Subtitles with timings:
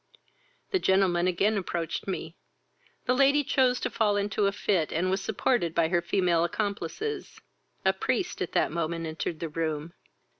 [0.71, 2.35] The gentleman again approached me;
[3.05, 7.39] the lady chose to fall into a fit, and was supported by her female accomplices.
[7.85, 9.93] A priest at that moment entered the room.